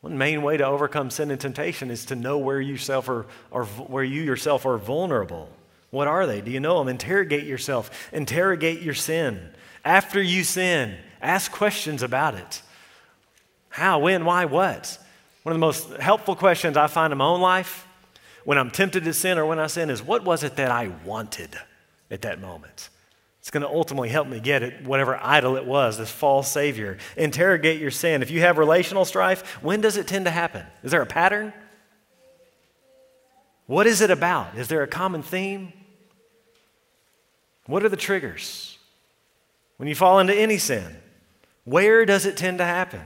[0.00, 3.26] One main way to overcome sin and temptation is to know where you, yourself are,
[3.50, 5.48] or where you yourself are vulnerable.
[5.90, 6.40] What are they?
[6.40, 6.88] Do you know them?
[6.88, 9.50] Interrogate yourself, interrogate your sin.
[9.84, 12.62] After you sin, ask questions about it.
[13.70, 14.98] How, when, why, what?
[15.44, 17.86] One of the most helpful questions I find in my own life
[18.44, 20.88] when I'm tempted to sin or when I sin is what was it that I
[21.04, 21.56] wanted
[22.10, 22.90] at that moment?
[23.40, 26.98] It's going to ultimately help me get it, whatever idol it was, this false Savior.
[27.16, 28.20] Interrogate your sin.
[28.20, 30.66] If you have relational strife, when does it tend to happen?
[30.82, 31.54] Is there a pattern?
[33.66, 34.58] What is it about?
[34.58, 35.72] Is there a common theme?
[37.68, 38.78] What are the triggers?
[39.76, 40.96] When you fall into any sin,
[41.64, 43.02] where does it tend to happen?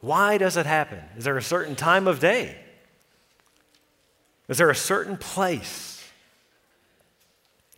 [0.00, 1.00] Why does it happen?
[1.18, 2.56] Is there a certain time of day?
[4.48, 6.02] Is there a certain place?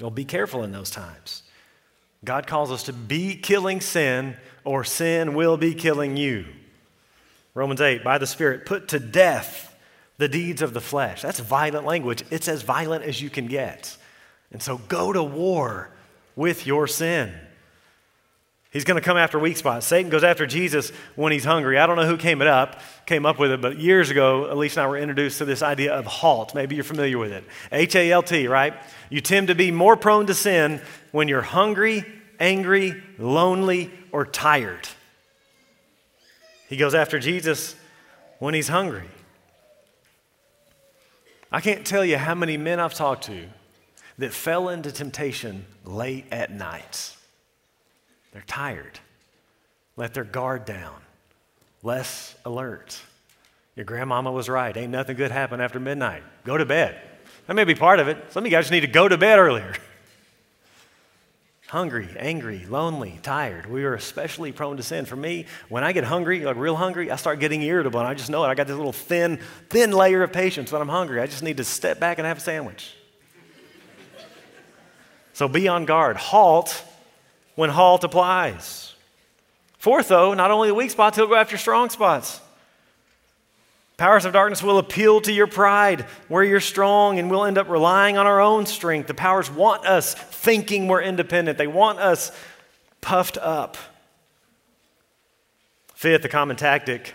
[0.00, 1.42] Well, be careful in those times.
[2.24, 6.44] God calls us to be killing sin, or sin will be killing you.
[7.54, 9.76] Romans 8, by the Spirit, put to death
[10.18, 11.22] the deeds of the flesh.
[11.22, 12.22] That's violent language.
[12.30, 13.96] It's as violent as you can get.
[14.52, 15.90] And so go to war
[16.36, 17.34] with your sin.
[18.70, 19.86] He's going to come after weak spots.
[19.86, 21.78] Satan goes after Jesus when he's hungry.
[21.78, 24.76] I don't know who came it up, came up with it, but years ago, Elise
[24.76, 26.54] and I were introduced to this idea of halt.
[26.54, 27.44] Maybe you're familiar with it.
[27.72, 28.74] H A L T, right?
[29.08, 30.82] You tend to be more prone to sin
[31.12, 32.04] when you're hungry,
[32.38, 34.86] angry, lonely, or tired.
[36.68, 37.74] He goes after Jesus
[38.38, 39.08] when he's hungry.
[41.50, 43.46] I can't tell you how many men I've talked to
[44.18, 47.16] that fell into temptation late at night.
[48.32, 48.98] They're tired,
[49.96, 50.96] let their guard down,
[51.82, 53.00] less alert.
[53.76, 54.76] Your grandmama was right.
[54.76, 56.24] Ain't nothing good happen after midnight.
[56.44, 57.00] Go to bed.
[57.46, 58.32] That may be part of it.
[58.32, 59.72] Some of you guys need to go to bed earlier.
[61.68, 63.66] hungry, angry, lonely, tired.
[63.66, 65.04] We are especially prone to sin.
[65.04, 68.00] For me, when I get hungry, like real hungry, I start getting irritable.
[68.00, 68.48] And I just know it.
[68.48, 69.38] I got this little thin,
[69.70, 71.20] thin layer of patience when I'm hungry.
[71.20, 72.94] I just need to step back and have a sandwich.
[75.38, 76.16] So be on guard.
[76.16, 76.82] Halt
[77.54, 78.92] when halt applies.
[79.78, 82.40] Fourth, though, not only the weak spots, he'll go after strong spots.
[83.98, 87.68] Powers of darkness will appeal to your pride where you're strong, and we'll end up
[87.68, 89.06] relying on our own strength.
[89.06, 92.32] The powers want us thinking we're independent, they want us
[93.00, 93.76] puffed up.
[95.94, 97.14] Fifth, the common tactic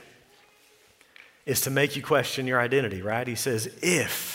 [1.45, 3.27] is to make you question your identity, right?
[3.27, 4.32] He says, if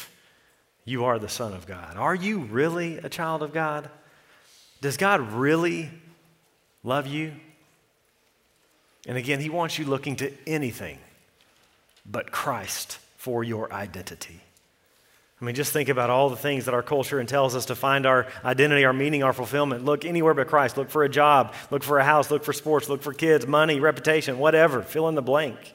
[0.88, 3.88] you are the Son of God, are you really a child of God?
[4.80, 5.90] Does God really
[6.82, 7.32] love you?
[9.06, 10.98] And again, He wants you looking to anything
[12.04, 14.40] but Christ for your identity.
[15.40, 18.06] I mean, just think about all the things that our culture tells us to find
[18.06, 19.84] our identity, our meaning, our fulfillment.
[19.84, 20.76] Look anywhere but Christ.
[20.76, 23.78] Look for a job, look for a house, look for sports, look for kids, money,
[23.78, 24.82] reputation, whatever.
[24.82, 25.74] Fill in the blank.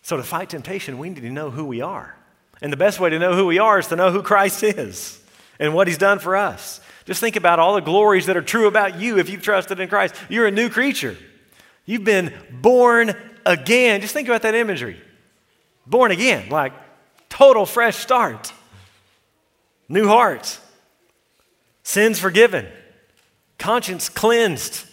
[0.00, 2.16] So, to fight temptation, we need to know who we are.
[2.62, 5.20] And the best way to know who we are is to know who Christ is
[5.58, 6.80] and what he's done for us.
[7.04, 9.88] Just think about all the glories that are true about you if you've trusted in
[9.88, 10.14] Christ.
[10.28, 11.16] You're a new creature.
[11.84, 13.14] You've been born
[13.44, 14.00] again.
[14.00, 15.00] Just think about that imagery.
[15.86, 16.72] Born again, like
[17.28, 18.52] total fresh start.
[19.88, 20.58] New heart.
[21.84, 22.66] Sins forgiven.
[23.58, 24.84] Conscience cleansed.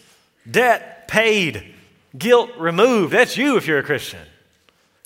[0.49, 1.73] Debt paid.
[2.15, 3.13] Guilt removed.
[3.13, 4.19] That's you if you're a Christian.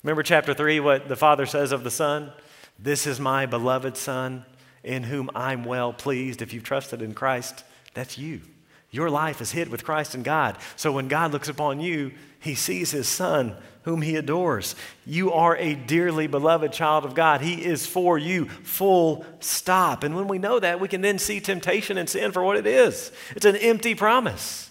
[0.02, 2.32] Remember chapter 3, what the Father says of the Son?
[2.78, 4.44] This is my beloved Son
[4.84, 6.42] in whom I'm well pleased.
[6.42, 7.64] If you've trusted in Christ,
[7.94, 8.42] that's you.
[8.90, 10.56] Your life is hid with Christ and God.
[10.76, 14.74] So when God looks upon you, he sees his Son whom he adores.
[15.04, 17.40] You are a dearly beloved child of God.
[17.40, 20.04] He is for you, full stop.
[20.04, 22.66] And when we know that, we can then see temptation and sin for what it
[22.66, 24.70] is it's an empty promise.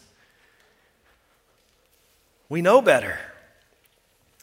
[2.50, 3.20] We know better.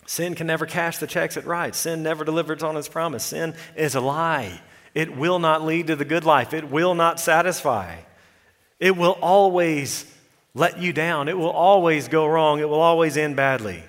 [0.06, 1.78] Sin can never cash the checks it writes.
[1.78, 3.24] Sin never delivers on its promise.
[3.24, 4.60] Sin is a lie.
[4.94, 6.52] It will not lead to the good life.
[6.52, 7.96] It will not satisfy.
[8.78, 10.10] It will always
[10.54, 11.28] let you down.
[11.28, 12.60] It will always go wrong.
[12.60, 13.82] It will always end badly.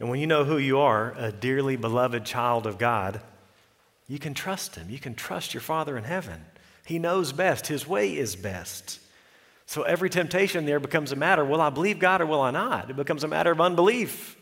[0.00, 3.20] And when you know who you are, a dearly beloved child of God,
[4.08, 4.90] you can trust Him.
[4.90, 6.44] You can trust your Father in heaven.
[6.84, 9.00] He knows best, His way is best.
[9.66, 12.90] So every temptation there becomes a matter will I believe God or will I not?
[12.90, 14.36] It becomes a matter of unbelief.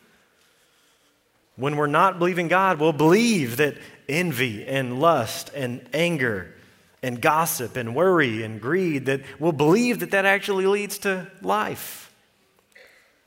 [1.57, 3.77] When we're not believing God, we'll believe that
[4.09, 6.55] envy and lust and anger
[7.03, 12.13] and gossip and worry and greed, that we'll believe that that actually leads to life.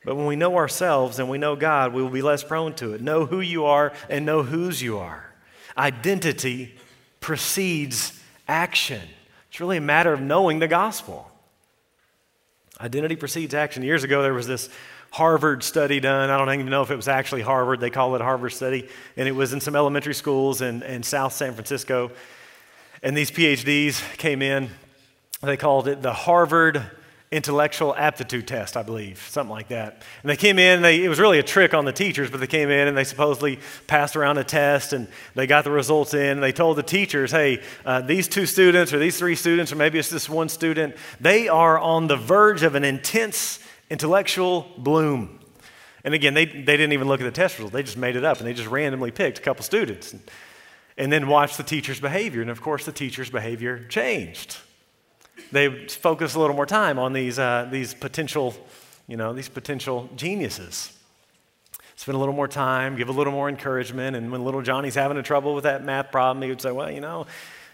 [0.06, 2.94] But when we know ourselves and we know God, we will be less prone to
[2.94, 3.02] it.
[3.02, 5.34] Know who you are and know whose you are.
[5.78, 6.76] Identity
[7.20, 9.02] precedes action.
[9.50, 11.32] It's really a matter of knowing the gospel.
[12.80, 13.84] Identity precedes action.
[13.84, 14.70] Years ago, there was this
[15.12, 16.30] Harvard study done.
[16.30, 17.80] I don't even know if it was actually Harvard.
[17.80, 18.90] They call it Harvard study.
[19.16, 22.12] And it was in some elementary schools in, in South San Francisco.
[23.02, 24.70] And these PhDs came in.
[25.42, 26.84] They called it the Harvard
[27.32, 30.04] intellectual aptitude test, I believe, something like that.
[30.22, 32.48] And they came in, they, it was really a trick on the teachers, but they
[32.48, 36.40] came in and they supposedly passed around a test and they got the results in.
[36.40, 39.98] They told the teachers, hey, uh, these two students or these three students, or maybe
[39.98, 43.60] it's this one student, they are on the verge of an intense
[43.90, 45.40] intellectual bloom.
[46.04, 48.24] And again, they, they didn't even look at the test results, they just made it
[48.24, 50.14] up and they just randomly picked a couple students.
[50.14, 50.22] And,
[50.98, 52.42] and then watched the teacher's behavior.
[52.42, 54.58] And of course, the teacher's behavior changed
[55.52, 58.56] they focus a little more time on these, uh, these potential,
[59.08, 60.92] you know, these potential geniuses.
[61.96, 65.18] Spend a little more time, give a little more encouragement, and when little Johnny's having
[65.18, 67.26] a trouble with that math problem, he would say, well, you know,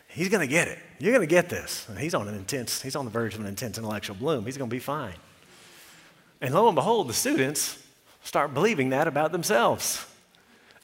[0.08, 0.78] he's going to get it.
[1.00, 1.88] You're going to get this.
[1.90, 4.46] And he's on an intense, he's on the verge of an intense intellectual bloom.
[4.46, 5.16] He's going to be fine.
[6.40, 7.78] And lo and behold, the students
[8.24, 10.06] start believing that about themselves.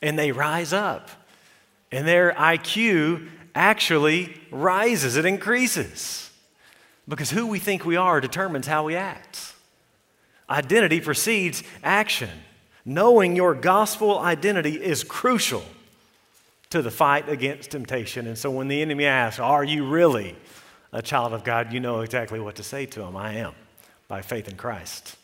[0.01, 1.09] And they rise up.
[1.91, 6.26] And their IQ actually rises, it increases.
[7.07, 9.53] Because who we think we are determines how we act.
[10.49, 12.29] Identity precedes action.
[12.85, 15.63] Knowing your gospel identity is crucial
[16.69, 18.27] to the fight against temptation.
[18.27, 20.35] And so when the enemy asks, Are you really
[20.91, 21.73] a child of God?
[21.73, 23.53] you know exactly what to say to him I am,
[24.07, 25.15] by faith in Christ.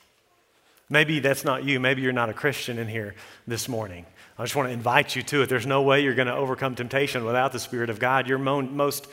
[0.90, 1.80] Maybe that's not you.
[1.80, 3.16] Maybe you're not a Christian in here
[3.48, 4.06] this morning.
[4.38, 5.50] I just want to invite you to it.
[5.50, 8.28] There's no way you're going to overcome temptation without the Spirit of God.
[8.28, 9.08] Your most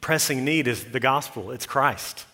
[0.00, 2.26] pressing need is the gospel, it's Christ.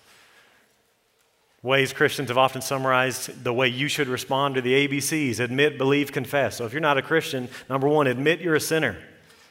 [1.62, 6.12] Ways Christians have often summarized the way you should respond to the ABCs admit, believe,
[6.12, 6.56] confess.
[6.56, 8.96] So if you're not a Christian, number one, admit you're a sinner.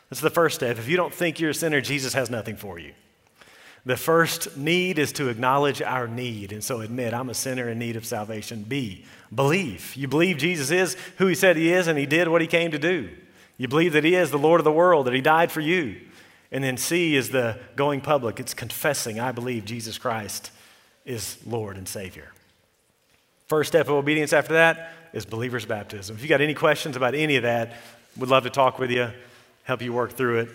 [0.10, 0.78] That's the first step.
[0.78, 2.94] If you don't think you're a sinner, Jesus has nothing for you.
[3.86, 6.52] The first need is to acknowledge our need.
[6.52, 8.64] And so admit, I'm a sinner in need of salvation.
[8.64, 9.96] B, believe.
[9.96, 12.72] You believe Jesus is who he said he is and he did what he came
[12.72, 13.10] to do.
[13.58, 16.02] You believe that he is the Lord of the world, that he died for you.
[16.52, 18.40] And then C is the going public.
[18.40, 20.52] It's confessing, I believe Jesus Christ
[21.06, 22.32] is Lord and Savior.
[23.48, 26.16] First step of obedience after that is believer's baptism.
[26.16, 27.76] If you got any questions about any of that,
[28.18, 29.12] we'd love to talk with you,
[29.64, 30.50] help you work through it.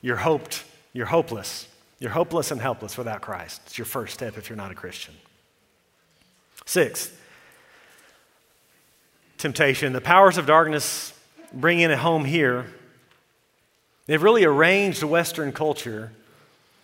[0.00, 1.68] You're hoped, you're hopeless.
[1.98, 3.62] You're hopeless and helpless without Christ.
[3.66, 5.14] It's your first step if you're not a Christian.
[6.66, 7.18] Sixth,
[9.38, 9.92] temptation.
[9.92, 11.12] The powers of darkness
[11.52, 12.66] bring in a home here.
[14.06, 16.12] They've really arranged Western culture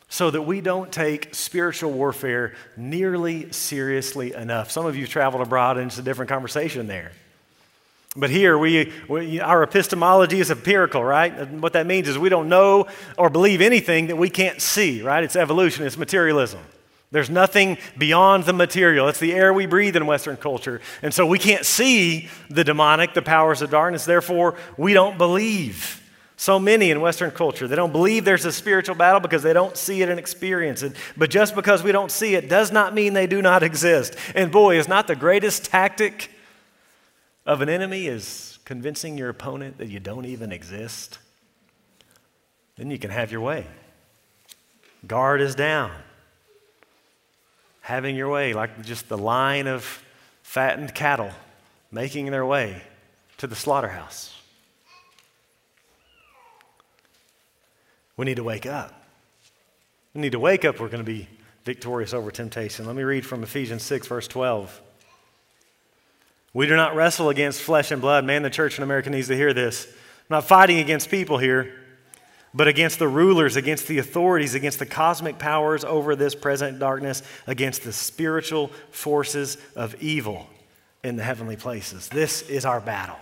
[0.08, 4.70] so that we don't take spiritual warfare nearly seriously enough.
[4.70, 7.12] Some of you traveled abroad, and it's a different conversation there.
[8.16, 11.32] But here, we, we, our epistemology is empirical, right?
[11.32, 15.00] And what that means is we don't know or believe anything that we can't see,
[15.00, 15.22] right?
[15.22, 16.60] It's evolution, it's materialism.
[17.12, 19.08] There's nothing beyond the material.
[19.08, 20.80] It's the air we breathe in Western culture.
[21.02, 24.04] And so we can't see the demonic, the powers of darkness.
[24.04, 25.96] Therefore, we don't believe.
[26.36, 29.76] So many in Western culture, they don't believe there's a spiritual battle because they don't
[29.76, 30.94] see it and experience it.
[31.16, 34.16] But just because we don't see it does not mean they do not exist.
[34.34, 36.30] And boy, is not the greatest tactic
[37.50, 41.18] of an enemy is convincing your opponent that you don't even exist.
[42.76, 43.66] Then you can have your way.
[45.04, 45.90] Guard is down.
[47.80, 50.00] Having your way, like just the line of
[50.44, 51.32] fattened cattle
[51.90, 52.82] making their way
[53.38, 54.32] to the slaughterhouse.
[58.16, 58.94] We need to wake up.
[60.14, 60.78] We need to wake up.
[60.78, 61.26] We're going to be
[61.64, 62.86] victorious over temptation.
[62.86, 64.82] Let me read from Ephesians 6, verse 12.
[66.52, 68.24] We do not wrestle against flesh and blood.
[68.24, 69.86] Man, the church in America needs to hear this.
[69.86, 71.72] I'm not fighting against people here,
[72.52, 77.22] but against the rulers, against the authorities, against the cosmic powers over this present darkness,
[77.46, 80.48] against the spiritual forces of evil
[81.04, 82.08] in the heavenly places.
[82.08, 83.18] This is our battle.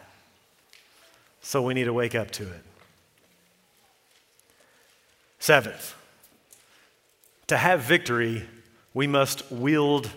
[1.42, 2.64] So we need to wake up to it.
[5.38, 5.94] Seventh,
[7.46, 8.44] to have victory,
[8.92, 10.10] we must wield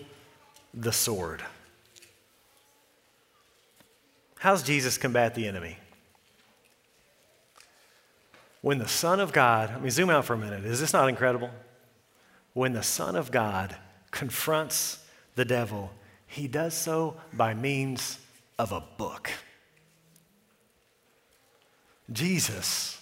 [0.74, 1.42] the sword.
[4.42, 5.76] How's Jesus combat the enemy?
[8.60, 10.64] When the Son of God, let me zoom out for a minute.
[10.64, 11.48] Is this not incredible?
[12.52, 13.76] When the Son of God
[14.10, 14.98] confronts
[15.36, 15.92] the devil,
[16.26, 18.18] he does so by means
[18.58, 19.30] of a book.
[22.12, 23.00] Jesus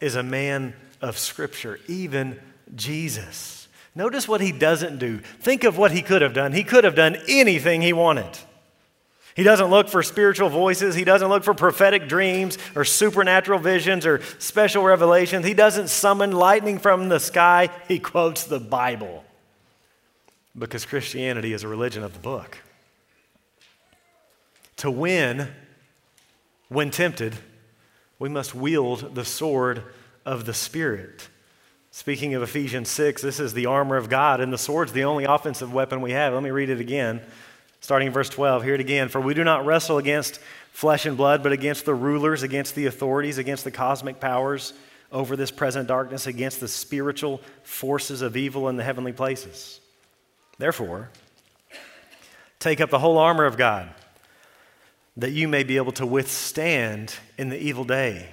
[0.00, 0.72] is a man
[1.02, 2.40] of Scripture, even
[2.74, 3.68] Jesus.
[3.94, 5.18] Notice what he doesn't do.
[5.18, 6.54] Think of what he could have done.
[6.54, 8.38] He could have done anything he wanted.
[9.38, 10.96] He doesn't look for spiritual voices.
[10.96, 15.46] He doesn't look for prophetic dreams or supernatural visions or special revelations.
[15.46, 17.70] He doesn't summon lightning from the sky.
[17.86, 19.24] He quotes the Bible
[20.58, 22.58] because Christianity is a religion of the book.
[24.78, 25.46] To win,
[26.68, 27.36] when tempted,
[28.18, 29.84] we must wield the sword
[30.26, 31.28] of the Spirit.
[31.92, 35.26] Speaking of Ephesians 6, this is the armor of God, and the sword's the only
[35.26, 36.34] offensive weapon we have.
[36.34, 37.22] Let me read it again,
[37.80, 38.64] starting in verse 12.
[38.64, 39.08] Hear it again.
[39.08, 40.40] For we do not wrestle against
[40.72, 44.72] flesh and blood, but against the rulers, against the authorities, against the cosmic powers
[45.10, 49.80] over this present darkness, against the spiritual forces of evil in the heavenly places.
[50.58, 51.10] Therefore,
[52.58, 53.88] take up the whole armor of God,
[55.16, 58.30] that you may be able to withstand in the evil day.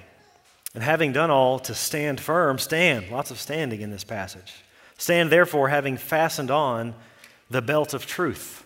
[0.74, 3.10] And having done all to stand firm, stand.
[3.10, 4.52] Lots of standing in this passage.
[4.98, 6.94] Stand therefore, having fastened on
[7.48, 8.65] the belt of truth,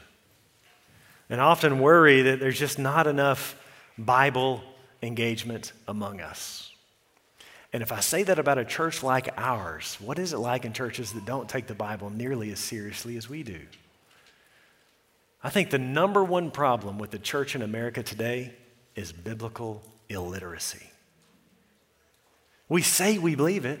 [1.31, 3.55] And often worry that there's just not enough
[3.97, 4.61] Bible
[5.01, 6.71] engagement among us.
[7.73, 10.73] And if I say that about a church like ours, what is it like in
[10.73, 13.61] churches that don't take the Bible nearly as seriously as we do?
[15.41, 18.53] I think the number one problem with the church in America today
[18.95, 20.85] is biblical illiteracy.
[22.67, 23.79] We say we believe it.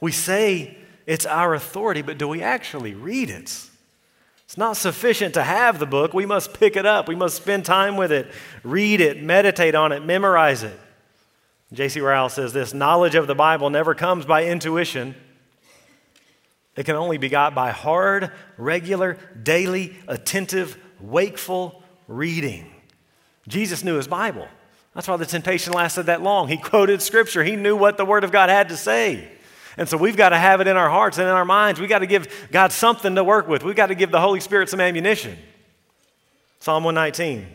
[0.00, 3.69] We say it's our authority, but do we actually read it?
[4.50, 6.12] It's not sufficient to have the book.
[6.12, 7.06] We must pick it up.
[7.06, 8.26] We must spend time with it,
[8.64, 10.76] read it, meditate on it, memorize it.
[11.72, 12.00] J.C.
[12.00, 15.14] Ryle says this knowledge of the Bible never comes by intuition.
[16.74, 22.72] It can only be got by hard, regular, daily, attentive, wakeful reading.
[23.46, 24.48] Jesus knew his Bible.
[24.96, 26.48] That's why the temptation lasted that long.
[26.48, 29.28] He quoted scripture, he knew what the Word of God had to say.
[29.76, 31.80] And so we've got to have it in our hearts and in our minds.
[31.80, 33.62] We've got to give God something to work with.
[33.62, 35.38] We've got to give the Holy Spirit some ammunition.
[36.60, 37.46] Psalm 119,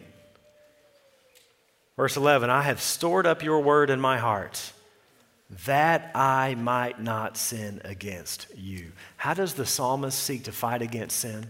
[1.96, 4.74] verse 11 I have stored up your word in my heart
[5.66, 8.92] that I might not sin against you.
[9.18, 11.46] How does the psalmist seek to fight against sin?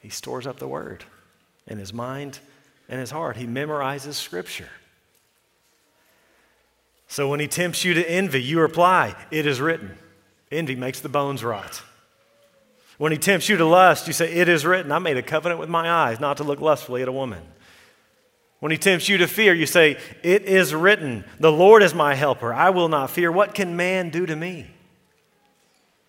[0.00, 1.04] He stores up the word
[1.66, 2.38] in his mind
[2.88, 3.36] and his heart.
[3.36, 4.70] He memorizes scripture.
[7.08, 9.96] So when he tempts you to envy, you reply, It is written.
[10.52, 11.82] Envy makes the bones rot.
[12.98, 15.58] When he tempts you to lust, you say, It is written, I made a covenant
[15.58, 17.42] with my eyes not to look lustfully at a woman.
[18.60, 22.14] When he tempts you to fear, you say, It is written, the Lord is my
[22.14, 22.52] helper.
[22.52, 23.32] I will not fear.
[23.32, 24.66] What can man do to me?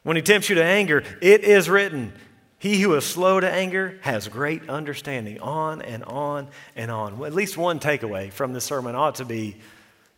[0.03, 2.11] When he tempts you to anger, it is written,
[2.57, 5.39] He who is slow to anger has great understanding.
[5.39, 7.19] On and on and on.
[7.19, 9.57] Well, at least one takeaway from this sermon ought to be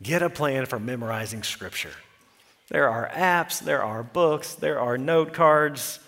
[0.01, 1.93] get a plan for memorizing Scripture.
[2.69, 5.99] There are apps, there are books, there are note cards.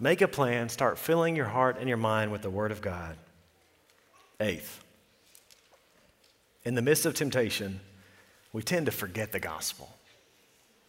[0.00, 3.16] Make a plan, start filling your heart and your mind with the Word of God.
[4.40, 4.84] Eighth,
[6.64, 7.80] in the midst of temptation,
[8.52, 9.88] we tend to forget the gospel.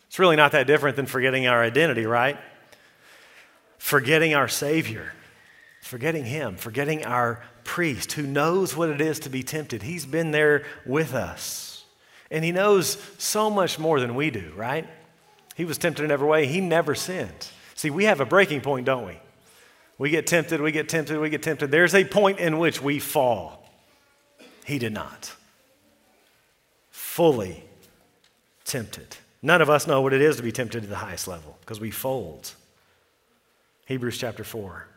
[0.08, 2.38] It's really not that different than forgetting our identity, right?
[3.78, 5.14] Forgetting our Savior,
[5.82, 9.84] forgetting Him, forgetting our priest who knows what it is to be tempted.
[9.84, 11.69] He's been there with us.
[12.32, 14.88] And He knows so much more than we do, right?
[15.56, 17.50] He was tempted in every way, He never sinned.
[17.76, 19.20] See, we have a breaking point, don't we?
[19.98, 21.72] We get tempted, we get tempted, we get tempted.
[21.72, 23.70] There's a point in which we fall.
[24.66, 25.36] He did not
[27.20, 27.64] fully
[28.64, 29.18] tempted.
[29.42, 31.80] None of us know what it is to be tempted to the highest level because
[31.80, 32.54] we fold.
[33.88, 34.88] Hebrews chapter 4.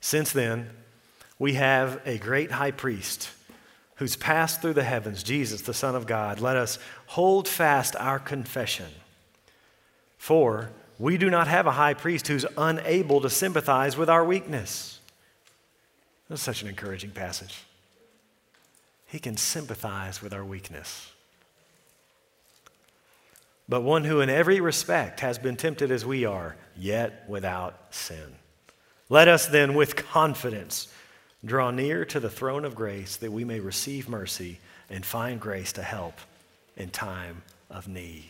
[0.00, 0.70] Since then,
[1.38, 3.30] we have a great high priest
[3.96, 6.40] who's passed through the heavens, Jesus, the Son of God.
[6.40, 8.88] Let us hold fast our confession.
[10.18, 15.00] For we do not have a high priest who's unable to sympathize with our weakness.
[16.28, 17.62] That's such an encouraging passage.
[19.06, 21.10] He can sympathize with our weakness.
[23.68, 28.36] But one who, in every respect, has been tempted as we are, yet without sin.
[29.08, 30.88] Let us then, with confidence,
[31.44, 35.72] draw near to the throne of grace that we may receive mercy and find grace
[35.72, 36.14] to help
[36.76, 38.24] in time of need.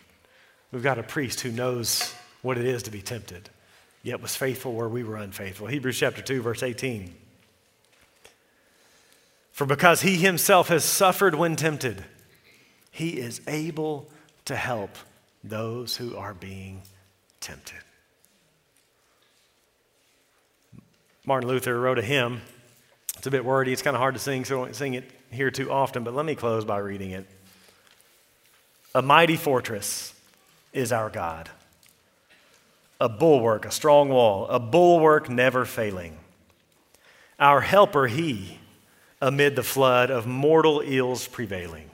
[0.73, 3.49] We've got a priest who knows what it is to be tempted,
[4.03, 5.67] yet was faithful where we were unfaithful.
[5.67, 7.15] Hebrews chapter 2, verse 18.
[9.53, 12.05] For because he himself has suffered when tempted,
[12.91, 14.11] he is able
[14.47, 14.91] to help
[15.45, 16.83] those who are being
[17.41, 17.79] tempted.
[21.25, 22.41] Martin Luther wrote a hymn.
[23.25, 25.11] It's a bit wordy, it's kind of hard to sing, so I won't sing it
[25.31, 27.27] here too often, but let me close by reading it.
[28.95, 30.13] A mighty fortress
[30.75, 31.49] is our God,
[33.01, 36.19] a bulwark, a strong wall, a bulwark never failing.
[37.41, 38.59] Our helper, he
[39.23, 41.89] amid the flood of mortal ills prevailing.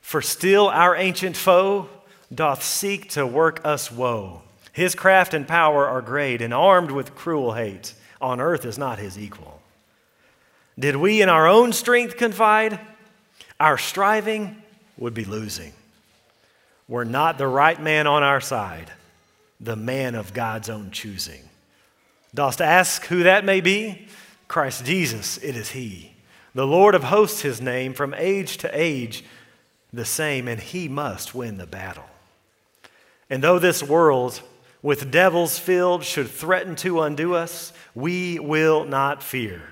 [0.00, 1.88] For still our ancient foe
[2.34, 4.42] doth seek to work us woe.
[4.72, 8.98] His craft and power are great, and armed with cruel hate, on earth is not
[8.98, 9.55] his equal.
[10.78, 12.78] Did we in our own strength confide,
[13.58, 14.62] our striving
[14.98, 15.72] would be losing.
[16.88, 18.92] We're not the right man on our side,
[19.60, 21.42] the man of God's own choosing.
[22.34, 24.06] Dost ask who that may be?
[24.48, 26.12] Christ Jesus, it is he.
[26.54, 29.24] The Lord of hosts, his name, from age to age
[29.92, 32.04] the same, and he must win the battle.
[33.28, 34.40] And though this world
[34.82, 39.62] with devils filled should threaten to undo us, we will not fear.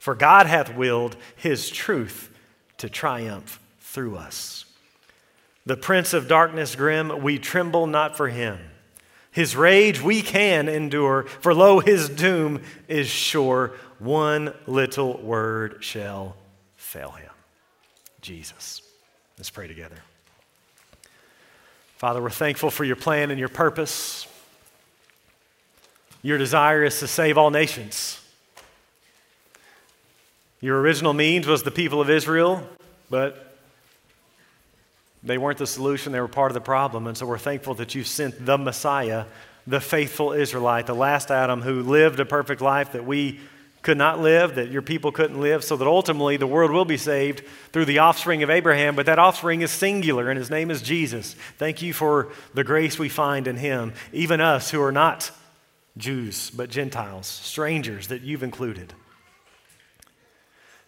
[0.00, 2.30] For God hath willed his truth
[2.78, 4.64] to triumph through us.
[5.66, 8.58] The prince of darkness grim, we tremble not for him.
[9.30, 16.34] His rage we can endure, for lo, his doom is sure one little word shall
[16.76, 17.30] fail him
[18.22, 18.80] Jesus.
[19.36, 19.96] Let's pray together.
[21.98, 24.26] Father, we're thankful for your plan and your purpose.
[26.22, 28.19] Your desire is to save all nations.
[30.60, 32.66] Your original means was the people of Israel,
[33.08, 33.56] but
[35.22, 37.06] they weren't the solution, they were part of the problem.
[37.06, 39.24] And so we're thankful that you sent the Messiah,
[39.66, 43.40] the faithful Israelite, the last Adam who lived a perfect life that we
[43.82, 46.98] could not live, that your people couldn't live, so that ultimately the world will be
[46.98, 47.42] saved
[47.72, 48.94] through the offspring of Abraham.
[48.94, 51.34] But that offspring is singular, and his name is Jesus.
[51.56, 55.30] Thank you for the grace we find in him, even us who are not
[55.96, 58.92] Jews, but Gentiles, strangers that you've included.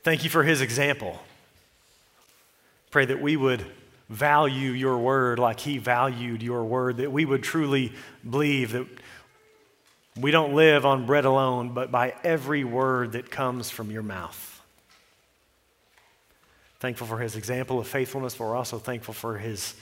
[0.02, 1.20] Thank you for his example.
[2.90, 3.64] Pray that we would
[4.08, 7.92] value your word like he valued your word, that we would truly
[8.28, 8.86] believe that
[10.20, 14.60] We don't live on bread alone, but by every word that comes from your mouth.
[16.80, 19.74] Thankful for his example of faithfulness, but we're also thankful for his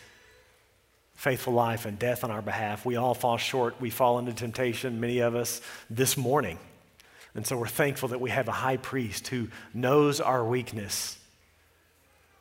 [1.17, 2.87] faithful life and death on our behalf.
[2.87, 3.81] We all fall short.
[3.81, 6.59] We fall into temptation, many of us, this morning.
[7.35, 11.19] And so we're thankful that we have a high priest who knows our weakness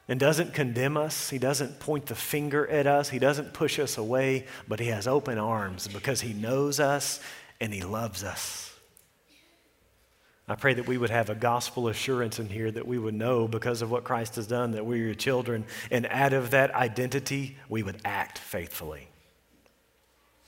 [0.07, 1.29] and doesn't condemn us.
[1.29, 3.09] He doesn't point the finger at us.
[3.09, 7.19] He doesn't push us away, but He has open arms because He knows us
[7.61, 8.65] and He loves us.
[10.47, 13.47] I pray that we would have a gospel assurance in here that we would know
[13.47, 17.55] because of what Christ has done that we're your children, and out of that identity,
[17.69, 19.07] we would act faithfully.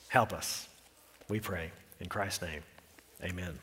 [0.08, 0.68] Help us,
[1.30, 1.72] we pray.
[2.00, 2.64] In Christ's name,
[3.24, 3.60] amen.